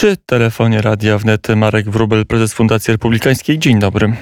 Przy 0.00 0.16
telefonie 0.16 0.82
Radia 0.82 1.18
Wnet 1.18 1.48
Marek 1.56 1.90
Wrubel, 1.90 2.26
prezes 2.26 2.54
Fundacji 2.54 2.92
Republikańskiej. 2.92 3.58
Dzień 3.58 3.78
dobry. 3.78 4.12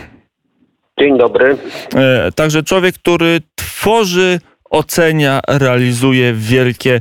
Dzień 1.00 1.18
dobry. 1.18 1.56
E, 1.94 2.32
także 2.32 2.62
człowiek, 2.62 2.94
który 2.94 3.40
tworzy 3.54 4.40
ocenia, 4.70 5.40
realizuje 5.48 6.34
wielkie 6.34 7.00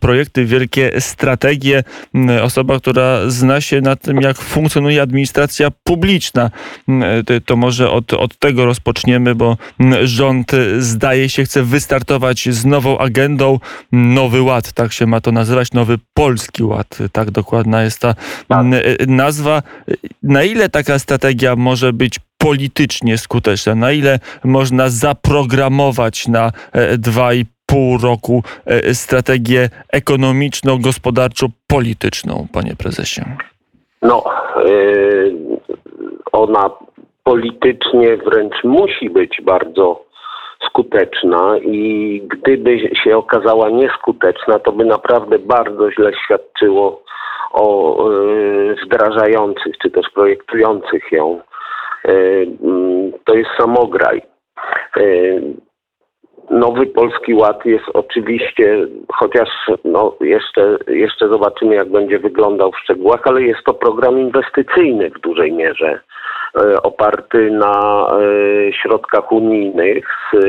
projekty, 0.00 0.44
wielkie 0.44 1.00
strategie. 1.00 1.84
Osoba, 2.42 2.78
która 2.78 3.30
zna 3.30 3.60
się 3.60 3.80
na 3.80 3.96
tym, 3.96 4.20
jak 4.20 4.38
funkcjonuje 4.38 5.02
administracja 5.02 5.68
publiczna. 5.84 6.50
To 7.44 7.56
może 7.56 7.90
od, 7.90 8.12
od 8.12 8.38
tego 8.38 8.64
rozpoczniemy, 8.64 9.34
bo 9.34 9.56
rząd 10.02 10.52
zdaje 10.78 11.28
się 11.28 11.44
chce 11.44 11.62
wystartować 11.62 12.48
z 12.48 12.64
nową 12.64 12.98
agendą 12.98 13.58
Nowy 13.92 14.42
Ład, 14.42 14.72
tak 14.72 14.92
się 14.92 15.06
ma 15.06 15.20
to 15.20 15.32
nazywać, 15.32 15.72
Nowy 15.72 15.98
Polski 16.14 16.62
Ład. 16.64 16.98
Tak 17.12 17.30
dokładna 17.30 17.82
jest 17.82 17.98
ta 17.98 18.14
tak. 18.48 18.66
nazwa. 19.06 19.62
Na 20.22 20.42
ile 20.42 20.68
taka 20.68 20.98
strategia 20.98 21.56
może 21.56 21.92
być 21.92 22.20
politycznie 22.44 23.18
skuteczna? 23.18 23.74
Na 23.74 23.92
ile 23.92 24.18
można 24.44 24.88
zaprogramować 24.88 26.28
na 26.28 26.50
e, 26.72 26.98
dwa 26.98 27.34
i 27.34 27.44
pół 27.66 27.98
roku 27.98 28.42
e, 28.66 28.94
strategię 28.94 29.68
ekonomiczną, 29.92 30.78
gospodarczo, 30.80 31.46
polityczną, 31.66 32.46
panie 32.52 32.74
prezesie? 32.78 33.22
No, 34.02 34.24
yy, 34.64 35.34
ona 36.32 36.70
politycznie 37.24 38.16
wręcz 38.16 38.64
musi 38.64 39.10
być 39.10 39.40
bardzo 39.42 40.04
skuteczna 40.66 41.58
i 41.58 42.22
gdyby 42.28 42.90
się 43.04 43.16
okazała 43.16 43.70
nieskuteczna, 43.70 44.58
to 44.58 44.72
by 44.72 44.84
naprawdę 44.84 45.38
bardzo 45.38 45.92
źle 45.92 46.12
świadczyło 46.24 47.02
o 47.52 47.96
wdrażających 48.86 49.78
czy 49.82 49.90
też 49.90 50.06
projektujących 50.14 51.12
ją 51.12 51.40
E, 51.40 51.53
to 53.24 53.34
jest 53.34 53.50
samograj. 53.58 54.22
E, 54.96 55.02
Nowy 56.50 56.86
Polski 56.86 57.34
Ład 57.34 57.66
jest 57.66 57.84
oczywiście, 57.94 58.86
chociaż 59.12 59.48
no 59.84 60.16
jeszcze, 60.20 60.78
jeszcze 60.86 61.28
zobaczymy, 61.28 61.74
jak 61.74 61.90
będzie 61.90 62.18
wyglądał 62.18 62.72
w 62.72 62.78
szczegółach, 62.78 63.20
ale 63.24 63.42
jest 63.42 63.64
to 63.64 63.74
program 63.74 64.18
inwestycyjny 64.18 65.10
w 65.10 65.20
dużej 65.20 65.52
mierze, 65.52 66.00
e, 66.60 66.82
oparty 66.82 67.50
na 67.50 68.06
środkach 68.82 69.32
unijnych 69.32 70.06
z, 70.32 70.44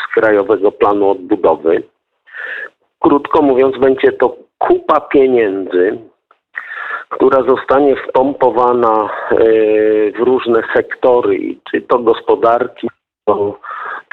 z 0.00 0.14
Krajowego 0.14 0.72
Planu 0.72 1.10
Odbudowy. 1.10 1.82
Krótko 3.00 3.42
mówiąc, 3.42 3.78
będzie 3.78 4.12
to 4.12 4.36
kupa 4.58 5.00
pieniędzy, 5.00 5.98
która 7.08 7.42
zostanie 7.42 7.96
wpompowana 7.96 9.10
e, 9.30 9.36
w 10.12 10.18
różne 10.18 10.62
sektory, 10.74 11.38
czy 11.70 11.80
to 11.80 11.98
gospodarki, 11.98 12.88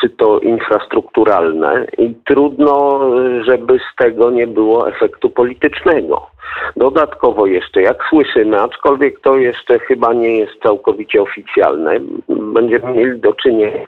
czy 0.02 0.10
to 0.10 0.40
infrastrukturalne. 0.40 1.86
I 1.98 2.16
trudno, 2.26 3.00
żeby 3.42 3.80
z 3.80 3.96
tego 3.96 4.32
nie 4.32 4.48
było 4.48 4.90
efektu 4.90 5.30
politycznego. 5.30 6.28
Dodatkowo 6.76 7.46
jeszcze, 7.46 7.82
jak 7.82 8.04
słyszymy, 8.10 8.62
aczkolwiek 8.62 9.20
to 9.20 9.38
jeszcze 9.38 9.80
chyba 9.80 10.14
nie 10.14 10.38
jest 10.38 10.54
całkowicie 10.64 11.22
oficjalne, 11.22 12.00
będziemy 12.30 12.94
mieli 12.94 13.20
do 13.20 13.34
czynienia 13.34 13.88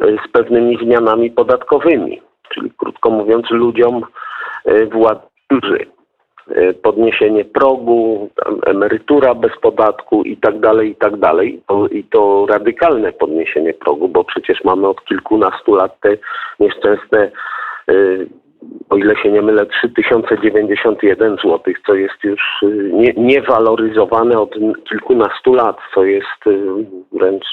z 0.00 0.28
pewnymi 0.32 0.76
zmianami 0.76 1.30
podatkowymi, 1.30 2.22
czyli 2.54 2.72
krótko 2.76 3.10
mówiąc 3.10 3.50
ludziom 3.50 4.02
e, 4.64 4.86
władzy. 4.86 5.20
E, 5.52 5.97
podniesienie 6.82 7.44
progu, 7.44 8.30
emerytura 8.66 9.34
bez 9.34 9.52
podatku 9.62 10.22
i 10.22 10.36
tak 10.36 10.60
dalej, 10.60 10.90
i 10.90 10.94
tak 10.94 11.16
dalej. 11.16 11.62
I 11.90 12.04
to 12.04 12.46
radykalne 12.50 13.12
podniesienie 13.12 13.74
progu, 13.74 14.08
bo 14.08 14.24
przecież 14.24 14.64
mamy 14.64 14.88
od 14.88 15.04
kilkunastu 15.04 15.74
lat 15.74 16.00
te 16.00 16.16
nieszczęsne 16.60 17.30
e, 17.90 17.94
o 18.90 18.96
ile 18.96 19.16
się 19.16 19.30
nie 19.32 19.42
mylę, 19.42 19.66
3091 19.66 21.36
zł, 21.36 21.60
co 21.86 21.94
jest 21.94 22.24
już 22.24 22.40
e, 22.62 22.66
nie, 22.92 23.12
niewaloryzowane 23.16 24.38
od 24.38 24.54
kilkunastu 24.88 25.54
lat, 25.54 25.76
co 25.94 26.04
jest 26.04 26.44
wręcz 27.12 27.44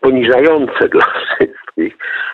poniżające 0.00 0.88
dla 0.92 1.06
wszystkich. 1.06 1.63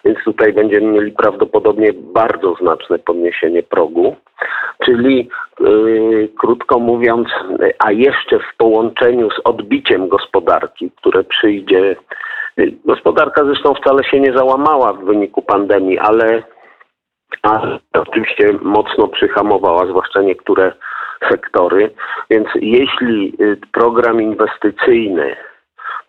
Więc 0.05 0.19
tutaj 0.25 0.53
będziemy 0.53 0.87
mieli 0.87 1.12
prawdopodobnie 1.12 1.93
bardzo 1.93 2.55
znaczne 2.55 2.99
podniesienie 2.99 3.62
progu. 3.62 4.17
Czyli 4.84 5.28
yy, 5.61 6.28
krótko 6.39 6.78
mówiąc, 6.78 7.28
a 7.78 7.93
jeszcze 7.93 8.39
w 8.39 8.56
połączeniu 8.56 9.31
z 9.31 9.41
odbiciem 9.45 10.09
gospodarki, 10.09 10.91
które 10.97 11.25
przyjdzie. 11.25 11.97
Yy, 12.56 12.73
gospodarka 12.84 13.45
zresztą 13.45 13.75
wcale 13.75 14.05
się 14.05 14.21
nie 14.21 14.33
załamała 14.33 14.93
w 14.93 15.05
wyniku 15.05 15.43
pandemii, 15.43 15.99
ale, 15.99 16.43
ale 17.43 17.78
oczywiście 17.93 18.53
mocno 18.62 19.09
przyhamowała, 19.09 19.87
zwłaszcza 19.87 20.22
niektóre 20.22 20.72
sektory. 21.28 21.91
Więc 22.31 22.49
jeśli 22.55 23.34
y, 23.41 23.57
program 23.72 24.22
inwestycyjny 24.22 25.37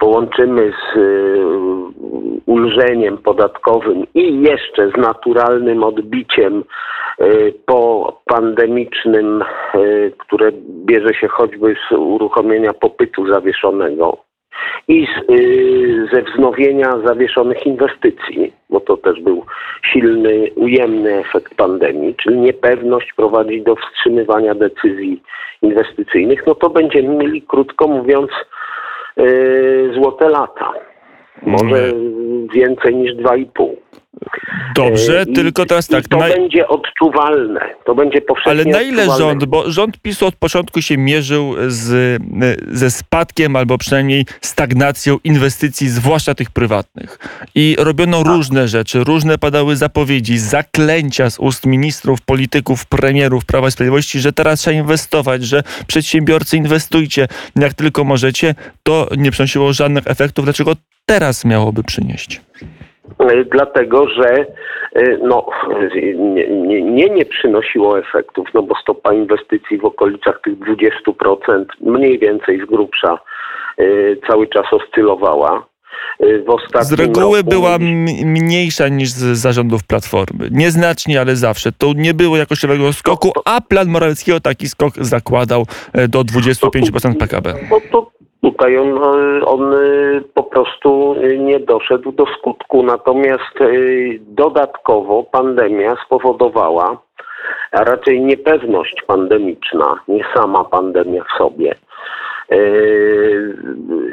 połączymy 0.01 0.71
z 0.71 0.97
y, 0.97 1.39
ulżeniem 2.45 3.17
podatkowym 3.17 4.03
i 4.13 4.41
jeszcze 4.41 4.89
z 4.89 4.97
naturalnym 4.97 5.83
odbiciem 5.83 6.63
y, 7.21 7.53
po 7.65 8.13
pandemicznym, 8.25 9.43
y, 9.75 10.11
które 10.17 10.51
bierze 10.85 11.13
się 11.13 11.27
choćby 11.27 11.75
z 11.89 11.91
uruchomienia 11.95 12.73
popytu 12.73 13.27
zawieszonego 13.27 14.17
i 14.87 15.05
z, 15.05 15.27
ze 16.13 16.21
wznowienia 16.21 16.91
zawieszonych 17.05 17.65
inwestycji, 17.65 18.53
bo 18.69 18.79
to 18.79 18.97
też 18.97 19.19
był 19.19 19.45
silny, 19.85 20.51
ujemny 20.55 21.17
efekt 21.17 21.55
pandemii, 21.55 22.15
czyli 22.15 22.37
niepewność 22.37 23.13
prowadzi 23.13 23.61
do 23.61 23.75
wstrzymywania 23.75 24.55
decyzji 24.55 25.21
inwestycyjnych, 25.61 26.47
no 26.47 26.55
to 26.55 26.69
będziemy 26.69 27.15
mieli, 27.15 27.41
krótko 27.41 27.87
mówiąc, 27.87 28.31
złote 29.93 30.29
lata. 30.29 30.73
Może 31.41 31.93
więcej 32.53 32.95
niż 32.95 33.15
2,5. 33.15 33.69
Dobrze, 34.75 35.25
I, 35.27 35.33
tylko 35.33 35.65
teraz 35.65 35.87
tak. 35.87 36.07
to 36.07 36.17
na... 36.17 36.27
będzie 36.27 36.67
odczuwalne. 36.67 37.59
To 37.85 37.95
będzie 37.95 38.21
powszechnie 38.21 38.51
Ale 38.51 38.65
na 38.65 38.81
ile 38.81 39.05
rząd, 39.17 39.45
bo 39.45 39.71
rząd 39.71 40.01
PiSu 40.01 40.25
od 40.25 40.35
początku 40.35 40.81
się 40.81 40.97
mierzył 40.97 41.55
z, 41.67 42.21
ze 42.71 42.91
spadkiem 42.91 43.55
albo 43.55 43.77
przynajmniej 43.77 44.25
stagnacją 44.41 45.17
inwestycji, 45.23 45.89
zwłaszcza 45.89 46.35
tych 46.35 46.51
prywatnych. 46.51 47.19
I 47.55 47.75
robiono 47.79 48.23
tak. 48.23 48.33
różne 48.33 48.67
rzeczy, 48.67 49.03
różne 49.03 49.37
padały 49.37 49.75
zapowiedzi, 49.75 50.37
zaklęcia 50.37 51.29
z 51.29 51.39
ust 51.39 51.65
ministrów, 51.65 52.21
polityków, 52.21 52.85
premierów 52.85 53.45
Prawa 53.45 53.67
i 53.67 53.71
Sprawiedliwości, 53.71 54.19
że 54.19 54.33
teraz 54.33 54.59
trzeba 54.59 54.77
inwestować, 54.77 55.43
że 55.43 55.63
przedsiębiorcy 55.87 56.57
inwestujcie, 56.57 57.27
jak 57.55 57.73
tylko 57.73 58.03
możecie. 58.03 58.55
To 58.83 59.07
nie 59.17 59.31
przynosiło 59.31 59.73
żadnych 59.73 60.07
efektów. 60.07 60.45
Dlaczego 60.45 60.75
teraz 61.05 61.45
miałoby 61.45 61.83
przynieść? 61.83 62.41
E, 63.29 63.45
dlatego 63.45 64.07
że 64.07 64.45
e, 64.95 65.17
no, 65.17 65.45
nie, 66.65 66.81
nie, 66.81 67.09
nie 67.09 67.25
przynosiło 67.25 67.99
efektów, 67.99 68.47
no 68.53 68.63
bo 68.63 68.75
stopa 68.81 69.13
inwestycji 69.13 69.77
w 69.77 69.85
okolicach 69.85 70.41
tych 70.43 70.53
20% 70.59 71.65
mniej 71.81 72.19
więcej 72.19 72.61
z 72.61 72.65
grubsza 72.65 73.19
e, 73.77 73.83
cały 74.27 74.47
czas 74.47 74.65
oscylowała. 74.71 75.71
Z 76.81 76.93
reguły 76.93 77.37
roku... 77.37 77.49
była 77.49 77.77
mniejsza 78.25 78.87
niż 78.87 79.09
z 79.09 79.37
zarządów 79.37 79.83
Platformy. 79.83 80.47
Nieznacznie, 80.51 81.21
ale 81.21 81.35
zawsze. 81.35 81.71
To 81.71 81.93
nie 81.95 82.13
było 82.13 82.37
jakościowego 82.37 82.93
skoku, 82.93 83.31
a 83.45 83.61
plan 83.61 83.87
Morawieckiego 83.87 84.39
taki 84.39 84.69
skok 84.69 84.93
zakładał 84.95 85.65
do 86.09 86.21
25% 86.21 87.17
PKB. 87.17 87.53
No 87.69 87.77
to 87.91 88.11
Tutaj 88.61 88.77
on, 88.77 89.03
on 89.45 89.73
y, 89.73 90.23
po 90.33 90.43
prostu 90.43 91.15
nie 91.37 91.59
doszedł 91.59 92.11
do 92.11 92.25
skutku. 92.25 92.83
Natomiast 92.83 93.61
y, 93.61 94.19
dodatkowo 94.21 95.23
pandemia 95.23 95.95
spowodowała, 96.05 97.01
a 97.71 97.83
raczej 97.83 98.21
niepewność 98.21 99.03
pandemiczna, 99.07 99.99
nie 100.07 100.25
sama 100.35 100.63
pandemia 100.63 101.23
w 101.23 101.37
sobie, 101.37 101.75
y, 102.51 103.57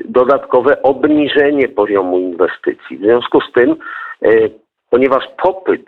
dodatkowe 0.04 0.82
obniżenie 0.82 1.68
poziomu 1.68 2.18
inwestycji. 2.18 2.98
W 2.98 3.00
związku 3.00 3.40
z 3.40 3.52
tym, 3.52 3.76
ponieważ 4.90 5.24
popyt 5.42 5.86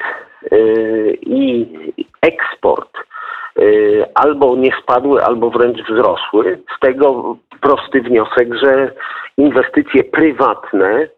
i 1.21 1.67
eksport 2.23 3.10
albo 4.15 4.57
nie 4.57 4.71
spadły, 4.83 5.25
albo 5.25 5.51
wręcz 5.51 5.83
wzrosły, 5.83 6.59
z 6.77 6.81
tego 6.81 7.37
prosty 7.61 8.01
wniosek, 8.01 8.55
że 8.55 8.93
inwestycje 9.37 10.05
prywatne 10.05 11.09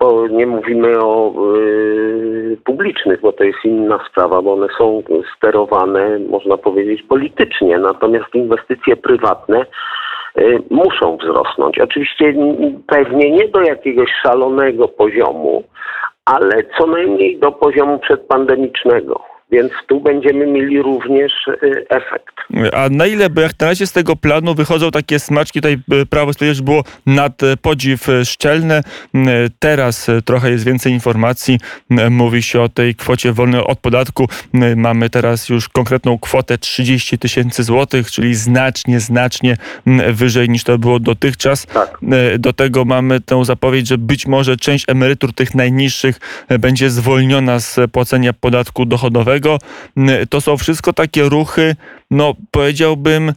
bo 0.00 0.28
nie 0.28 0.46
mówimy 0.46 0.98
o 0.98 1.32
y, 1.56 2.56
publicznych, 2.64 3.20
bo 3.20 3.32
to 3.32 3.44
jest 3.44 3.64
inna 3.64 4.04
sprawa, 4.10 4.42
bo 4.42 4.52
one 4.52 4.66
są 4.78 5.02
sterowane, 5.36 6.18
można 6.18 6.56
powiedzieć, 6.56 7.02
politycznie. 7.02 7.78
Natomiast 7.78 8.34
inwestycje 8.34 8.96
prywatne 8.96 9.66
y, 10.38 10.62
muszą 10.70 11.16
wzrosnąć. 11.16 11.78
Oczywiście 11.78 12.34
pewnie 12.86 13.30
nie 13.30 13.48
do 13.48 13.60
jakiegoś 13.60 14.10
szalonego 14.22 14.88
poziomu, 14.88 15.64
ale 16.24 16.62
co 16.78 16.86
najmniej 16.86 17.38
do 17.38 17.52
poziomu 17.52 17.98
przedpandemicznego. 17.98 19.35
Więc 19.52 19.72
tu 19.86 20.00
będziemy 20.00 20.46
mieli 20.46 20.82
również 20.82 21.32
y, 21.48 21.86
efekt. 21.88 22.36
A 22.72 22.88
na 22.88 23.06
ile, 23.06 23.30
bo 23.30 23.40
jak 23.40 23.60
na 23.60 23.66
razie 23.66 23.86
z 23.86 23.92
tego 23.92 24.16
planu 24.16 24.54
wychodzą 24.54 24.90
takie 24.90 25.18
smaczki, 25.18 25.60
tutaj 25.60 25.78
y, 26.02 26.06
Prawo 26.06 26.32
Sprawiedliwość 26.32 26.62
było 26.62 26.84
nad 27.06 27.42
y, 27.42 27.56
podziw 27.56 28.06
szczelne. 28.24 28.82
Teraz 29.58 30.06
trochę 30.24 30.50
jest 30.50 30.64
więcej 30.64 30.92
informacji. 30.92 31.58
Mówi 32.10 32.42
się 32.42 32.60
o 32.60 32.68
tej 32.68 32.94
kwocie 32.94 33.32
wolnej 33.32 33.60
od 33.60 33.78
podatku. 33.78 34.28
Mamy 34.76 35.10
teraz 35.10 35.48
już 35.48 35.68
konkretną 35.68 36.18
kwotę 36.18 36.58
30 36.58 37.18
tysięcy 37.18 37.62
złotych, 37.62 38.10
czyli 38.10 38.34
znacznie, 38.34 39.00
znacznie 39.00 39.56
wyżej 40.12 40.48
niż 40.48 40.64
to 40.64 40.78
było 40.78 41.00
dotychczas. 41.00 41.66
Tak. 41.66 41.98
Do 42.38 42.52
tego 42.52 42.84
mamy 42.84 43.20
tę 43.20 43.44
zapowiedź, 43.44 43.88
że 43.88 43.98
być 43.98 44.26
może 44.26 44.56
część 44.56 44.84
emerytur 44.88 45.32
tych 45.32 45.54
najniższych 45.54 46.20
będzie 46.58 46.90
zwolniona 46.90 47.60
z 47.60 47.90
płacenia 47.92 48.32
podatku 48.32 48.86
dochodowego. 48.86 49.35
To 50.30 50.40
są 50.40 50.56
wszystko 50.56 50.92
takie 50.92 51.22
ruchy, 51.22 51.76
no 52.10 52.34
powiedziałbym, 52.50 53.32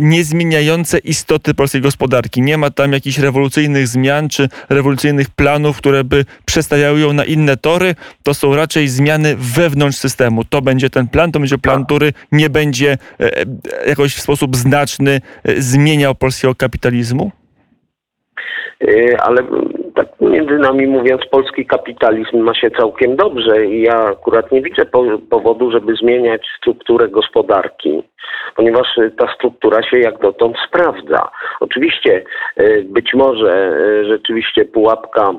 niezmieniające 0.00 0.98
istoty 0.98 1.54
polskiej 1.54 1.80
gospodarki. 1.80 2.42
Nie 2.42 2.58
ma 2.58 2.70
tam 2.70 2.92
jakichś 2.92 3.18
rewolucyjnych 3.18 3.88
zmian 3.88 4.28
czy 4.28 4.48
rewolucyjnych 4.68 5.30
planów, 5.30 5.78
które 5.78 6.04
by 6.04 6.24
przestawiały 6.44 7.00
ją 7.00 7.12
na 7.12 7.24
inne 7.24 7.56
tory. 7.56 7.94
To 8.22 8.34
są 8.34 8.56
raczej 8.56 8.88
zmiany 8.88 9.36
wewnątrz 9.36 9.98
systemu. 9.98 10.44
To 10.44 10.62
będzie 10.62 10.90
ten 10.90 11.08
plan, 11.08 11.32
to 11.32 11.38
będzie 11.38 11.58
plan, 11.58 11.78
tak. 11.78 11.86
który 11.86 12.12
nie 12.32 12.50
będzie 12.50 12.98
e, 13.20 13.36
e, 13.36 13.44
jakoś 13.88 14.14
w 14.14 14.20
sposób 14.20 14.56
znaczny 14.56 15.20
e, 15.44 15.62
zmieniał 15.62 16.14
polskiego 16.14 16.54
kapitalizmu? 16.54 17.30
Ale 19.18 19.42
tak 20.02 20.20
między 20.20 20.58
nami 20.58 20.86
mówiąc, 20.86 21.22
polski 21.30 21.66
kapitalizm 21.66 22.38
ma 22.38 22.54
się 22.54 22.70
całkiem 22.70 23.16
dobrze 23.16 23.66
i 23.66 23.82
ja 23.82 24.04
akurat 24.04 24.52
nie 24.52 24.62
widzę 24.62 24.86
powodu, 25.30 25.70
żeby 25.70 25.94
zmieniać 25.96 26.46
strukturę 26.58 27.08
gospodarki, 27.08 28.02
ponieważ 28.56 28.86
ta 29.18 29.34
struktura 29.34 29.82
się 29.82 29.98
jak 29.98 30.18
dotąd 30.18 30.56
sprawdza. 30.68 31.30
Oczywiście 31.60 32.24
e, 32.56 32.82
być 32.82 33.14
może 33.14 33.52
e, 33.52 34.04
rzeczywiście 34.04 34.64
pułapka 34.64 35.34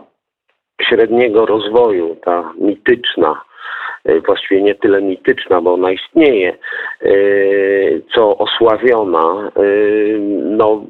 średniego 0.81 1.45
rozwoju, 1.45 2.17
ta 2.25 2.53
mityczna, 2.57 3.41
właściwie 4.25 4.61
nie 4.61 4.75
tyle 4.75 5.01
mityczna, 5.01 5.61
bo 5.61 5.73
ona 5.73 5.91
istnieje, 5.91 6.57
co 8.15 8.37
osławiona, 8.37 9.51
no 10.41 10.85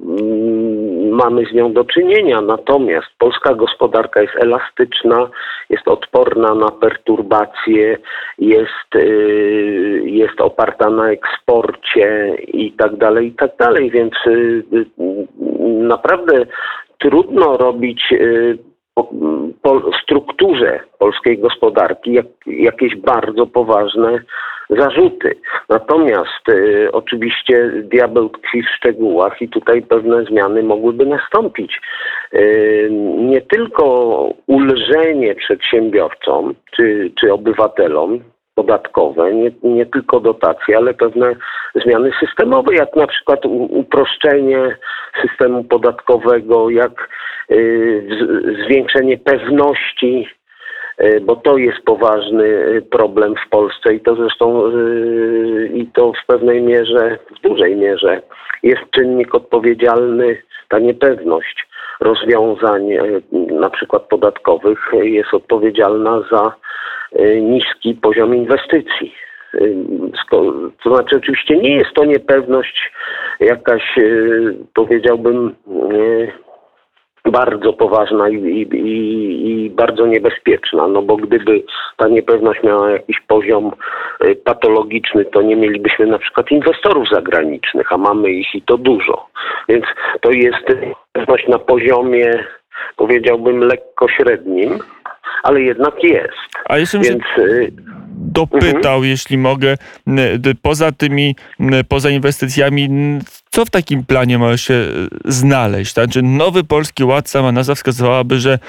mamy 1.12 1.46
z 1.46 1.54
nią 1.54 1.74
do 1.74 1.84
czynienia. 1.84 2.42
Natomiast 2.42 3.08
polska 3.20 3.54
gospodarka 3.54 4.22
jest 4.22 4.36
elastyczna, 4.36 5.30
jest 5.70 5.88
odporna 5.88 6.56
na 6.56 6.72
perturbacje, 6.72 7.98
jest, 8.40 8.90
jest 10.04 10.42
oparta 10.42 10.90
na 10.90 11.12
eksporcie 11.12 12.36
i 12.48 12.72
tak 12.72 12.96
dalej, 12.96 13.28
i 13.28 13.32
tak 13.32 13.52
dalej. 13.60 13.92
Więc 13.92 14.14
naprawdę 15.80 16.46
trudno 16.98 17.58
robić 17.58 18.14
po, 18.96 19.10
po 19.62 19.92
strukturze 20.04 20.80
polskiej 21.00 21.38
gospodarki 21.40 22.14
jak, 22.14 22.26
jakieś 22.46 22.96
bardzo 22.96 23.48
poważne 23.48 24.20
zarzuty. 24.70 25.36
Natomiast 25.70 26.50
y, 26.50 26.90
oczywiście 26.92 27.72
diabeł 27.84 28.30
tkwi 28.30 28.64
w 28.64 28.70
szczegółach 28.70 29.42
i 29.42 29.50
tutaj 29.50 29.82
pewne 29.82 30.24
zmiany 30.24 30.64
mogłyby 30.64 31.06
nastąpić. 31.06 31.82
Y, 32.34 32.90
nie 33.18 33.42
tylko 33.42 33.84
ulżenie 34.48 35.36
przedsiębiorcom 35.36 36.56
czy, 36.76 37.12
czy 37.20 37.34
obywatelom, 37.34 38.20
podatkowe, 38.56 39.34
nie, 39.34 39.52
nie, 39.64 39.86
tylko 39.86 40.20
dotacje, 40.20 40.78
ale 40.78 40.94
pewne 40.94 41.36
zmiany 41.86 42.12
systemowe, 42.20 42.76
jak 42.76 42.96
na 42.96 43.08
przykład 43.08 43.46
uproszczenie 43.70 44.78
systemu 45.22 45.64
podatkowego, 45.64 46.70
jak 46.70 47.10
y, 47.52 48.08
zwiększenie 48.66 49.18
pewności 49.18 50.28
E, 50.98 51.20
bo 51.20 51.36
to 51.36 51.58
jest 51.58 51.80
poważny 51.86 52.46
e, 52.46 52.82
problem 52.82 53.36
w 53.46 53.50
Polsce 53.50 53.94
i 53.94 54.00
to 54.00 54.16
zresztą 54.16 54.72
i 55.74 55.88
to 55.94 56.14
w 56.24 56.26
pewnej 56.26 56.62
mierze, 56.62 57.18
w 57.38 57.42
dużej 57.42 57.76
mierze 57.76 58.22
jest 58.64 58.82
czynnik 58.92 59.36
odpowiedzialny, 59.36 60.42
ta 60.70 60.80
niepewność 60.80 61.68
rozwiązań 62.00 62.90
na 63.52 63.70
przykład 63.70 64.04
podatkowych 64.04 64.92
jest 64.94 65.34
odpowiedzialna 65.34 66.22
za 66.32 66.54
niski 67.42 67.94
poziom 67.94 68.36
inwestycji. 68.36 69.14
To 70.82 70.96
znaczy, 70.96 71.16
oczywiście 71.18 71.58
nie 71.58 71.76
jest 71.76 71.94
to 71.94 72.06
niepewność 72.06 72.92
jakaś, 73.40 73.96
powiedziałbym, 74.74 75.56
bardzo 77.26 77.74
poważna 77.74 78.30
i, 78.30 78.36
i, 78.36 79.66
i, 79.66 79.70
bardzo 79.70 80.08
niebezpieczna, 80.08 80.88
no 80.88 81.02
bo 81.02 81.18
gdyby 81.18 81.64
ta 81.98 82.08
niepewność 82.08 82.64
miała 82.64 82.92
jakiś 82.92 83.20
poziom 83.28 83.72
patologiczny, 84.44 85.26
to 85.26 85.42
nie 85.42 85.56
mielibyśmy 85.56 86.06
na 86.06 86.20
przykład 86.20 86.52
inwestorów 86.52 87.10
zagranicznych, 87.12 87.94
a 87.94 87.98
mamy 87.98 88.32
ich 88.32 88.56
i 88.56 88.62
to 88.62 88.78
dużo. 88.78 89.26
Więc 89.70 89.86
to 90.22 90.32
jest 90.32 90.66
niepewność 91.24 91.48
na 91.48 91.60
poziomie, 91.60 92.44
powiedziałbym, 92.96 93.60
lekko 93.60 94.08
średnim, 94.10 94.80
ale 95.44 95.62
jednak 95.62 96.04
jest. 96.04 96.34
A 96.66 96.78
jeszcze 96.78 97.00
Więc, 97.00 97.24
y, 97.38 97.72
dopytał, 98.16 98.96
mhm. 98.96 99.04
jeśli 99.04 99.38
mogę, 99.38 99.78
poza 100.62 100.92
tymi, 100.92 101.36
poza 101.90 102.10
inwestycjami, 102.10 102.90
co 103.50 103.66
w 103.66 103.70
takim 103.70 104.06
planie 104.06 104.38
ma 104.38 104.58
się 104.58 104.74
e, 104.74 104.88
znaleźć? 105.26 105.94
Znaczy, 105.94 106.22
nowy 106.22 106.64
polski 106.64 107.04
ład, 107.04 107.30
sama 107.30 107.52
nazwa 107.52 107.76
wskazywałaby, 107.76 108.40
że 108.40 108.60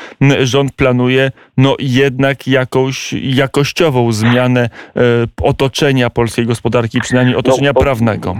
rząd 0.40 0.72
planuje 0.72 1.30
no 1.56 1.76
jednak 1.78 2.46
jakąś 2.46 3.12
jakościową 3.12 4.12
zmianę 4.12 4.60
e, 4.96 5.00
otoczenia 5.42 6.10
polskiej 6.10 6.46
gospodarki, 6.46 7.00
przynajmniej 7.00 7.36
otoczenia 7.36 7.72
no, 7.74 7.80
prawnego. 7.80 8.36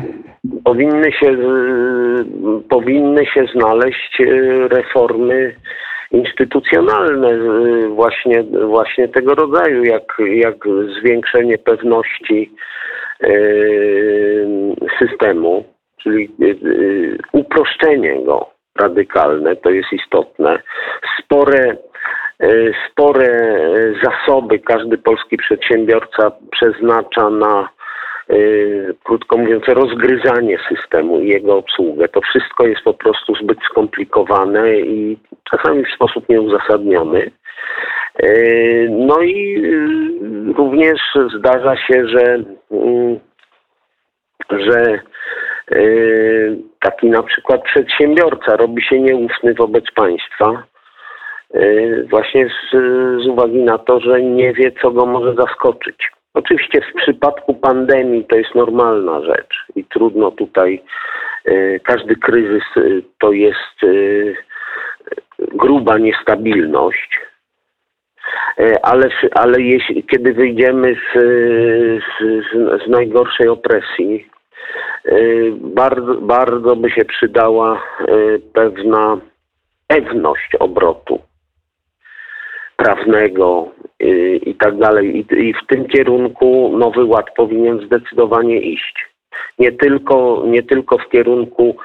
Powinny 0.65 1.13
się, 1.13 1.37
powinny 2.69 3.27
się 3.27 3.47
znaleźć 3.55 4.21
e, 4.21 4.25
reformy 4.69 5.55
instytucjonalne 6.11 7.39
właśnie, 7.89 8.43
właśnie 8.43 9.09
tego 9.09 9.35
rodzaju, 9.35 9.85
jak, 9.85 10.17
jak 10.35 10.55
zwiększenie 11.01 11.59
pewności 11.59 12.53
systemu 14.99 15.65
czyli 16.05 16.35
uproszczenie 17.33 18.25
go 18.25 18.51
radykalne, 18.79 19.57
to 19.57 19.71
jest 19.71 19.93
istotne. 19.93 20.63
Spore, 21.19 21.77
spore 22.91 23.59
zasoby 24.03 24.59
każdy 24.59 24.99
polski 24.99 25.37
przedsiębiorca 25.37 26.31
przeznacza 26.51 27.31
na 27.31 27.69
krótko 29.05 29.39
mówiąc, 29.39 29.65
rozgryzanie 29.69 30.59
systemu 30.69 31.21
i 31.21 31.29
jego 31.29 31.57
obsługę. 31.57 32.09
To 32.09 32.21
wszystko 32.21 32.67
jest 32.67 32.83
po 32.83 32.95
prostu 32.95 33.35
zbyt 33.35 33.59
skomplikowane 33.71 34.77
i 34.77 35.19
czasami 35.51 35.85
w 35.85 35.95
sposób 35.95 36.29
nieuzasadniony. 36.29 37.31
No 38.91 39.23
i 39.23 39.63
również 40.57 41.01
zdarza 41.39 41.77
się, 41.77 42.09
że, 42.09 42.39
mm, 42.71 43.19
że 44.51 45.01
taki 46.81 47.11
na 47.11 47.23
przykład 47.23 47.63
przedsiębiorca 47.63 48.57
robi 48.57 48.83
się 48.83 49.01
nieufny 49.01 49.55
wobec 49.55 49.85
państwa 49.95 50.63
właśnie 52.11 52.49
z, 52.49 52.71
z 53.25 53.27
uwagi 53.27 53.63
na 53.63 53.79
to, 53.79 54.01
że 54.01 54.23
nie 54.23 54.53
wie, 54.53 54.73
co 54.83 54.91
go 54.91 55.07
może 55.07 55.35
zaskoczyć. 55.35 56.11
Oczywiście 56.35 56.81
w 56.81 56.95
przypadku 56.95 57.55
pandemii 57.55 58.25
to 58.25 58.37
jest 58.37 58.55
normalna 58.55 59.23
rzecz 59.23 59.67
i 59.77 59.85
trudno 59.85 60.31
tutaj, 60.31 60.83
yy, 61.45 61.81
każdy 61.85 62.17
kryzys 62.17 62.65
to 63.21 63.33
jest 63.33 63.81
gruba 65.39 65.99
niestabilność, 65.99 67.21
ale, 68.83 69.09
ale 69.31 69.61
jeśli, 69.61 70.05
kiedy 70.05 70.33
wyjdziemy 70.33 70.95
z, 70.95 71.19
z, 72.21 72.85
z 72.85 72.89
najgorszej 72.89 73.49
opresji, 73.49 74.29
bardzo, 75.61 76.15
bardzo 76.15 76.77
by 76.77 76.91
się 76.91 77.05
przydała 77.05 77.83
pewna 78.53 79.21
pewność 79.87 80.55
obrotu. 80.59 81.21
Prawnego 82.85 83.69
y, 84.03 84.41
i 84.47 84.55
tak 84.55 84.79
dalej. 84.79 85.19
I, 85.19 85.55
w 85.55 85.67
tym 85.67 85.87
kierunku 85.89 86.77
Nowy 86.79 87.05
Ład 87.05 87.27
powinien 87.37 87.87
zdecydowanie 87.87 88.61
iść. 88.61 88.95
Nie 89.59 89.73
tylko, 89.73 90.43
nie 90.47 90.63
tylko 90.63 90.99
w 90.99 91.09
kierunku 91.09 91.77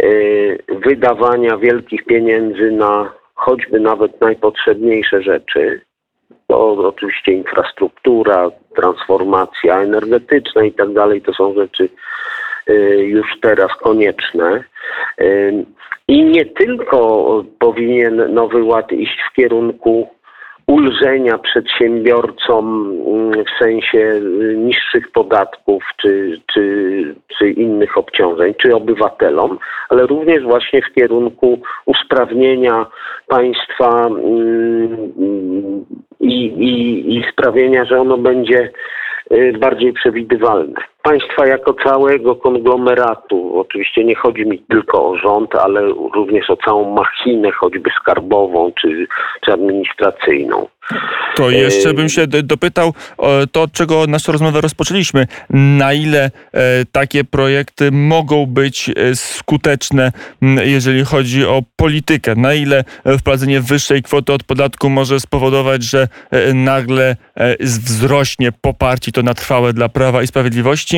y, 0.00 0.58
wydawania 0.86 1.56
wielkich 1.56 2.04
pieniędzy 2.04 2.70
na 2.70 3.12
choćby 3.34 3.80
nawet 3.80 4.20
najpotrzebniejsze 4.20 5.22
rzeczy, 5.22 5.80
to 6.46 6.72
oczywiście 6.72 7.32
infrastruktura, 7.32 8.50
transformacja 8.76 9.80
energetyczna 9.80 10.64
i 10.64 10.72
tak 10.72 10.92
dalej, 10.92 11.22
to 11.22 11.32
są 11.32 11.54
rzeczy 11.54 11.88
y, 12.70 12.74
już 13.04 13.26
teraz 13.40 13.70
konieczne. 13.82 14.64
I 16.08 16.24
nie 16.24 16.44
tylko 16.44 16.98
powinien 17.58 18.34
Nowy 18.34 18.62
Ład 18.62 18.92
iść 18.92 19.18
w 19.30 19.34
kierunku 19.36 20.08
ulżenia 20.66 21.38
przedsiębiorcom 21.38 22.92
mm, 23.06 23.44
w 23.44 23.64
sensie 23.64 23.98
y, 23.98 24.56
niższych 24.56 25.12
podatków 25.12 25.84
czy, 25.96 26.40
czy, 26.52 27.14
czy 27.38 27.50
innych 27.50 27.98
obciążeń, 27.98 28.54
czy 28.58 28.74
obywatelom, 28.76 29.58
ale 29.88 30.06
również 30.06 30.42
właśnie 30.42 30.82
w 30.82 30.94
kierunku 30.94 31.60
usprawnienia 31.86 32.86
państwa 33.28 34.06
mm, 34.06 35.84
i, 36.20 36.44
i, 36.44 37.16
i 37.16 37.24
sprawienia, 37.32 37.84
że 37.84 38.00
ono 38.00 38.18
będzie 38.18 38.70
y, 39.32 39.52
bardziej 39.58 39.92
przewidywalne. 39.92 40.93
Państwa 41.04 41.46
jako 41.46 41.74
całego 41.74 42.36
konglomeratu, 42.36 43.58
oczywiście 43.60 44.04
nie 44.04 44.14
chodzi 44.14 44.46
mi 44.46 44.58
tylko 44.58 45.10
o 45.10 45.16
rząd, 45.16 45.54
ale 45.54 45.80
również 46.14 46.50
o 46.50 46.56
całą 46.56 46.94
machinę, 46.94 47.50
choćby 47.50 47.90
skarbową 48.00 48.72
czy, 48.80 49.06
czy 49.44 49.52
administracyjną. 49.52 50.66
To 51.36 51.50
jeszcze 51.50 51.94
bym 51.94 52.08
się 52.08 52.26
dopytał 52.26 52.92
to, 53.52 53.62
od 53.62 53.72
czego 53.72 54.06
naszą 54.06 54.32
rozmowę 54.32 54.60
rozpoczęliśmy. 54.60 55.26
Na 55.50 55.92
ile 55.92 56.30
e, 56.52 56.60
takie 56.92 57.24
projekty 57.24 57.90
mogą 57.92 58.46
być 58.46 58.90
e, 58.96 59.16
skuteczne, 59.16 60.12
jeżeli 60.64 61.04
chodzi 61.04 61.44
o 61.44 61.62
politykę? 61.76 62.34
Na 62.34 62.54
ile 62.54 62.84
wprowadzenie 63.18 63.60
wyższej 63.60 64.02
kwoty 64.02 64.32
od 64.32 64.44
podatku 64.44 64.90
może 64.90 65.20
spowodować, 65.20 65.82
że 65.82 66.08
e, 66.30 66.54
nagle 66.54 67.16
wzrośnie 67.60 68.52
poparcie 68.60 69.12
to 69.12 69.22
na 69.22 69.34
trwałe 69.34 69.72
dla 69.72 69.88
Prawa 69.88 70.22
i 70.22 70.26
Sprawiedliwości? 70.26 70.93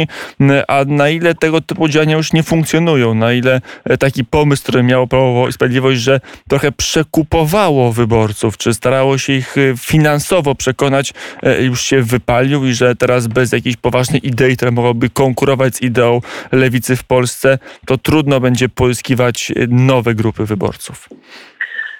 A 0.69 0.85
na 0.87 1.09
ile 1.09 1.35
tego 1.35 1.61
typu 1.61 1.88
działania 1.88 2.17
już 2.17 2.33
nie 2.33 2.43
funkcjonują? 2.43 3.15
Na 3.15 3.33
ile 3.33 3.61
taki 3.99 4.25
pomysł, 4.25 4.62
który 4.62 4.83
miało 4.83 5.07
Prawo 5.07 5.49
i 5.49 5.53
Sprawiedliwość, 5.53 6.00
że 6.00 6.21
trochę 6.49 6.73
przekupowało 6.73 7.93
wyborców, 7.93 8.57
czy 8.57 8.75
starało 8.75 9.19
się 9.19 9.33
ich 9.33 9.57
finansowo 9.79 10.55
przekonać, 10.55 11.12
e, 11.43 11.62
już 11.62 11.81
się 11.83 12.03
wypalił 12.03 12.67
i 12.67 12.73
że 12.73 12.97
teraz 12.97 13.26
bez 13.26 13.53
jakiejś 13.53 13.76
poważnej 13.76 14.26
idei, 14.26 14.57
która 14.57 14.71
mogłaby 14.71 15.11
konkurować 15.11 15.76
z 15.76 15.83
ideą 15.83 16.21
lewicy 16.53 16.97
w 16.97 17.05
Polsce, 17.05 17.59
to 17.87 17.99
trudno 17.99 18.41
będzie 18.41 18.69
pozyskiwać 18.69 19.53
nowe 19.69 20.15
grupy 20.15 20.45
wyborców. 20.45 21.09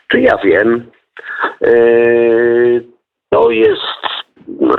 Czy 0.09 0.21
ja 0.21 0.39
wiem? 0.45 0.91
E, 1.63 1.71
jest 1.71 2.46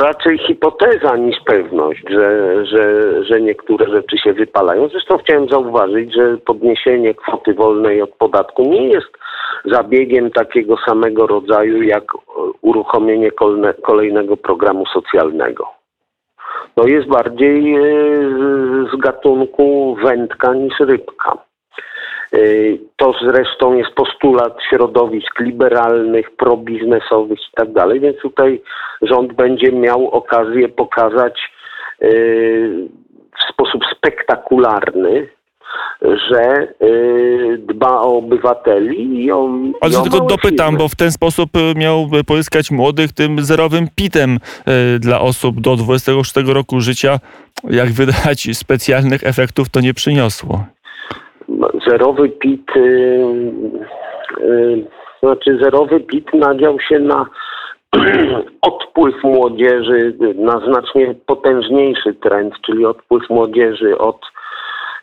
raczej 0.07 0.37
hipoteza 0.37 1.17
niż 1.17 1.37
pewność, 1.45 2.03
że, 2.09 2.65
że, 2.65 2.83
że 3.23 3.41
niektóre 3.41 3.89
rzeczy 3.89 4.17
się 4.17 4.33
wypalają. 4.33 4.89
Zresztą 4.89 5.17
chciałem 5.17 5.49
zauważyć, 5.49 6.13
że 6.13 6.37
podniesienie 6.37 7.13
kwoty 7.13 7.53
wolnej 7.53 8.01
od 8.01 8.11
podatku 8.11 8.63
nie 8.63 8.87
jest 8.87 9.07
zabiegiem 9.65 10.31
takiego 10.31 10.75
samego 10.87 11.27
rodzaju 11.27 11.83
jak 11.83 12.03
uruchomienie 12.61 13.31
kolejnego 13.83 14.37
programu 14.37 14.85
socjalnego. 14.85 15.67
To 16.75 16.87
jest 16.87 17.07
bardziej 17.07 17.75
e, 17.75 17.81
z 18.93 18.99
gatunku 18.99 19.97
wędka 20.03 20.53
niż 20.53 20.79
rybka. 20.79 21.46
E, 22.33 22.37
to 22.95 23.13
zresztą 23.21 23.75
jest 23.75 23.91
postulat 23.91 24.57
środowisk 24.69 25.39
liberalnych, 25.39 26.35
probiznesowych 26.35 27.39
i 27.39 27.55
tak 27.55 27.71
dalej, 27.71 27.99
więc 27.99 28.17
tutaj 28.17 28.61
rząd 29.01 29.33
będzie 29.33 29.71
miał 29.71 30.09
okazję 30.09 30.69
pokazać 30.69 31.51
e, 32.01 32.07
w 33.39 33.53
sposób 33.53 33.81
spektakularny, 33.97 35.27
że 36.01 36.67
y, 36.81 37.57
dba 37.57 38.01
o 38.01 38.17
obywateli 38.17 39.23
i 39.23 39.31
o. 39.31 39.49
Ale 39.81 39.93
i 39.93 39.95
o 39.95 40.01
tylko 40.01 40.19
dopytam, 40.19 40.67
firmy. 40.67 40.77
bo 40.77 40.87
w 40.87 40.95
ten 40.95 41.11
sposób 41.11 41.49
y, 41.55 41.73
miał 41.75 42.09
pozyskać 42.27 42.71
młodych 42.71 43.13
tym 43.13 43.45
zerowym 43.45 43.87
pitem 43.95 44.39
y, 44.95 44.99
dla 44.99 45.21
osób 45.21 45.61
do 45.61 45.75
26 45.75 46.33
roku 46.47 46.79
życia. 46.79 47.19
Jak 47.69 47.89
wydać 47.91 48.47
specjalnych 48.53 49.23
efektów 49.23 49.69
to 49.69 49.81
nie 49.81 49.93
przyniosło. 49.93 50.65
Zerowy 51.87 52.29
pit, 52.29 52.71
znaczy 55.23 55.57
zerowy 55.61 55.99
pit 55.99 56.33
nadział 56.33 56.79
się 56.79 56.99
na 56.99 57.25
odpływ 58.61 59.23
młodzieży, 59.23 60.13
na 60.35 60.59
znacznie 60.59 61.15
potężniejszy 61.25 62.13
trend, 62.13 62.53
czyli 62.65 62.85
odpływ 62.85 63.29
młodzieży 63.29 63.97
od 63.97 64.17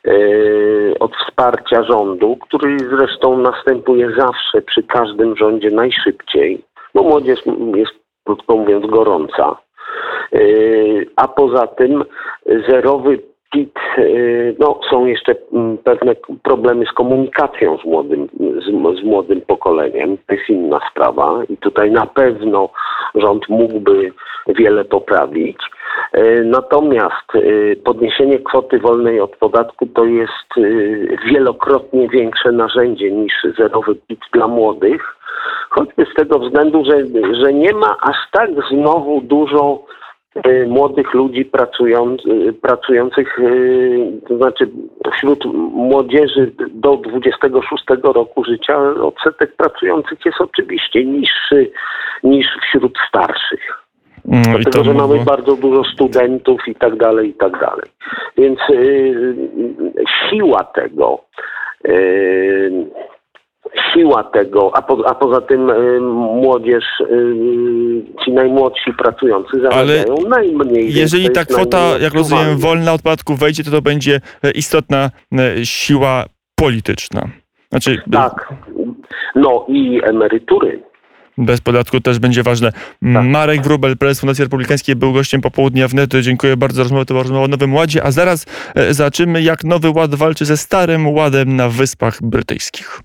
E, 0.08 0.98
od 0.98 1.16
wsparcia 1.16 1.82
rządu, 1.82 2.36
który 2.36 2.78
zresztą 2.78 3.38
następuje 3.38 4.10
zawsze 4.18 4.62
przy 4.62 4.82
każdym 4.82 5.36
rządzie 5.36 5.70
najszybciej, 5.70 6.64
bo 6.94 7.02
młodzież 7.02 7.40
jest, 7.74 7.92
krótko 8.24 8.56
mówiąc, 8.56 8.86
gorąca. 8.86 9.56
A 11.16 11.28
poza 11.28 11.66
tym 11.66 12.04
zerowy 12.68 13.18
PIT, 13.52 13.78
e, 13.98 14.02
no, 14.58 14.80
są 14.90 15.06
jeszcze 15.06 15.34
pewne 15.84 16.14
problemy 16.42 16.86
z 16.86 16.92
komunikacją 16.92 17.78
z 17.78 17.84
młodym, 17.84 18.28
z, 18.36 19.00
z 19.00 19.04
młodym 19.04 19.40
pokoleniem. 19.40 20.18
To 20.26 20.34
jest 20.34 20.48
inna 20.48 20.80
sprawa 20.90 21.42
i 21.48 21.56
tutaj 21.56 21.90
na 21.90 22.06
pewno 22.06 22.68
rząd 23.14 23.48
mógłby 23.48 24.12
wiele 24.48 24.84
poprawić. 24.84 25.58
E, 26.12 26.42
natomiast 26.44 27.28
e, 27.34 27.76
podniesienie 27.76 28.38
kwoty 28.38 28.78
wolnej 28.78 29.20
od 29.20 29.36
podatku 29.36 29.86
to 29.86 30.04
jest 30.04 30.68
wielokrotnie 31.26 32.08
większe 32.08 32.52
narzędzie 32.52 33.10
niż 33.12 33.32
zerowy 33.58 33.94
PIT 33.94 34.20
dla 34.32 34.48
młodych, 34.48 35.16
choćby 35.70 36.06
z 36.12 36.14
tego 36.14 36.38
względu, 36.38 36.84
że, 36.84 36.96
że 37.42 37.52
nie 37.52 37.72
ma 37.72 37.96
aż 38.00 38.16
tak 38.32 38.50
znowu 38.70 39.20
dużo 39.20 39.84
młodych 40.66 41.14
ludzi 41.14 41.44
pracując, 41.44 42.22
pracujących, 42.62 43.38
to 44.28 44.36
znaczy 44.36 44.70
wśród 45.12 45.44
młodzieży 45.72 46.52
do 46.70 46.96
26 46.96 47.84
roku 48.02 48.44
życia 48.44 48.78
odsetek 48.80 49.56
pracujących 49.56 50.18
jest 50.24 50.40
oczywiście 50.40 51.04
niższy 51.04 51.70
niż 52.24 52.46
wśród 52.62 52.98
starszych. 53.08 53.84
No 54.24 54.42
Dlatego, 54.42 54.84
że 54.84 54.94
mamy 54.94 55.24
bardzo 55.24 55.56
dużo 55.56 55.84
studentów 55.84 56.60
i 56.68 56.74
tak 56.74 56.96
dalej, 56.96 57.28
i 57.28 57.34
tak 57.34 57.60
dalej. 57.60 57.90
Więc 58.36 58.58
y, 58.70 59.34
siła 60.30 60.64
tego, 60.64 61.20
y, 61.88 62.86
siła 63.94 64.24
tego, 64.24 64.70
a, 64.74 64.82
po, 64.82 65.08
a 65.08 65.14
poza 65.14 65.40
tym 65.40 65.70
y, 65.70 66.00
młodzież, 66.00 66.84
y, 67.00 68.02
ci 68.24 68.32
najmłodsi 68.32 68.92
pracujący 68.98 69.60
zarabiają 69.60 70.04
Ale 70.18 70.28
najmniej. 70.28 70.94
Jeżeli 70.94 71.30
ta 71.30 71.44
kwota, 71.44 71.98
jak 72.00 72.14
rozumiem, 72.14 72.58
wolna 72.58 72.92
od 72.92 73.02
podatku 73.02 73.34
wejdzie, 73.34 73.64
to 73.64 73.70
to 73.70 73.82
będzie 73.82 74.20
e, 74.42 74.50
istotna 74.50 75.10
e, 75.38 75.66
siła 75.66 76.24
polityczna. 76.54 77.28
Znaczy... 77.70 78.02
Tak. 78.12 78.54
No 79.34 79.66
i 79.68 80.00
emerytury 80.04 80.82
bez 81.38 81.60
podatku 81.60 82.00
też 82.00 82.18
będzie 82.18 82.42
ważne. 82.42 82.72
Tak. 82.72 83.24
Marek 83.24 83.62
Wrubel, 83.62 83.96
prezes 83.96 84.20
Fundacji 84.20 84.44
Republikańskiej, 84.44 84.96
był 84.96 85.12
gościem 85.12 85.40
popołudnia 85.40 85.88
wnet. 85.88 86.10
Dziękuję 86.20 86.56
bardzo 86.56 86.76
za 86.76 86.82
rozmowę. 86.82 87.04
To 87.04 87.14
była 87.14 87.22
rozmowa 87.22 87.44
o 87.44 87.48
Nowym 87.48 87.74
Ładzie, 87.74 88.04
a 88.04 88.10
zaraz 88.10 88.46
e, 88.74 88.94
zobaczymy, 88.94 89.42
jak 89.42 89.64
Nowy 89.64 89.90
Ład 89.90 90.14
walczy 90.14 90.44
ze 90.44 90.56
Starym 90.56 91.08
Ładem 91.08 91.56
na 91.56 91.68
Wyspach 91.68 92.22
Brytyjskich. 92.22 93.00